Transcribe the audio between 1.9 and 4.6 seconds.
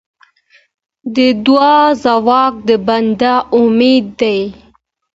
ځواک د بنده امید دی.